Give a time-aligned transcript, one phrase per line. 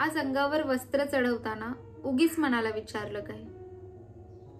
[0.00, 1.72] आज अंगावर वस्त्र चढवताना
[2.04, 3.42] उगीच मनाला विचारलं काय?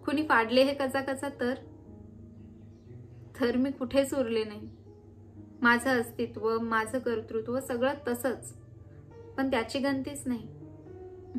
[0.04, 1.54] कुणी फाडले हे कचा कचा तर?
[3.40, 4.68] तर मी कुठेच उरले नाही.
[5.62, 8.54] माझं अस्तित्व माझं कर्तृत्व सगळं तसंच.
[9.36, 10.48] पण त्याची गंतीच नाही.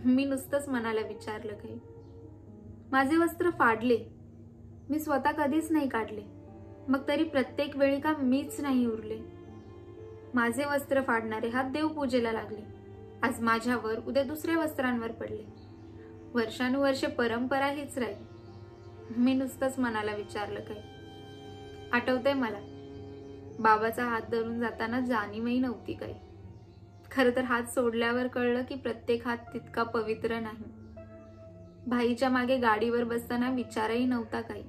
[0.06, 1.80] मी नुसतंच मनाला विचारलं काही
[2.92, 4.06] माझे वस्त्र फाडले.
[4.90, 6.24] मी स्वतः कधीच नाही काढले.
[6.88, 9.20] मग तरी प्रत्येक वेळी का मीच नाही उरले?
[10.34, 12.77] माझे वस्त्र फाडणारे हात देवपूजेला लागले.
[13.24, 15.44] आज माझ्यावर उद्या दुसऱ्या वस्त्रांवर पडले.
[16.34, 18.16] वर्षानुवर्षे परंपरा हीच राहील.
[19.18, 20.82] मी नुसतंच मनाला विचारलं काही
[21.92, 22.58] आठवतंय मला
[23.60, 26.16] बाबाचा हात धरून जाताना जाणीवही नव्हती काही.
[27.12, 30.64] खरं तर हात सोडल्यावर कळलं की प्रत्येक हात तितका पवित्र नाही.
[31.88, 34.64] भाईच्या मागे गाडीवर बसताना विचारही नव्हता काही.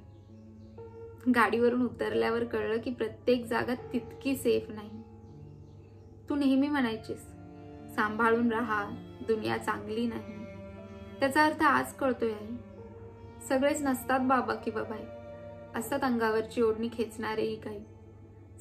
[1.34, 4.90] गाडीवरून उतरल्यावर कळलं की प्रत्येक जागा तितकी सेफ नाही.
[6.28, 7.37] तू नेहमी म्हणायचीस
[7.94, 8.84] सांभाळून राहा.
[9.26, 10.44] दुनिया चांगली नाही.
[11.20, 12.56] त्याचा अर्थ आज कळतोय आहे
[13.48, 15.02] सगळेच नसतात बाबा किंवा भाई
[15.74, 17.80] असतात अंगावरची ओढणी खेचणारेही काही.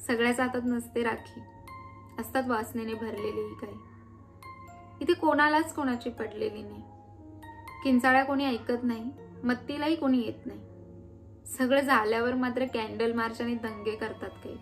[0.06, 1.40] सगळ्याच हातात नसते राखी.
[2.18, 3.76] असतात वासनेने भरलेलेही काही.
[5.00, 6.82] इथे कोणालाच कोणाची पडलेली नाही.
[7.84, 9.10] किंचाळ्या कोणी ऐकत नाही
[9.44, 10.60] मत्तीलाही कोणी येत नाही.
[11.46, 14.56] सगळं झाल्यावर मात्र कॅन्डल मार्च आणि दंगे करतात काही.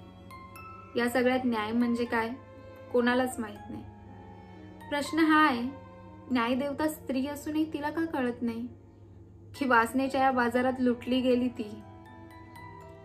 [0.99, 2.31] या सगळ्यात न्याय म्हणजे काय?
[2.93, 3.85] कोणालाच माहीत नाही.
[4.89, 5.63] प्रश्न हा आहे
[6.31, 8.69] न्यायदेवता स्त्री असूनही तिला का कळत नाही?
[9.59, 11.83] की वासनेच्या या बाजारात लुटली गेली ती.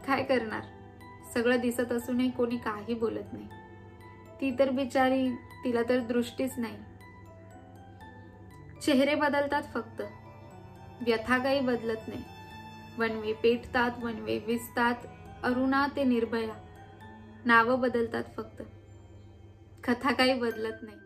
[0.07, 0.61] काय करणार?
[1.33, 3.47] सगळं दिसत असूनही कोणी काही बोलत नाही.
[4.41, 6.77] ती तर बिचारी तिला तर दृष्टीच नाही.
[8.81, 10.01] चेहरे बदलतात फक्त.
[11.01, 12.23] व्यथा काही बदलत नाही.
[12.97, 14.95] वनवे पेटतात वनवे विजतात
[15.43, 16.53] अरुणा ते निर्भया.
[17.45, 18.61] नावं बदलतात फक्त.
[19.83, 20.97] कथा काही बदलत नाही.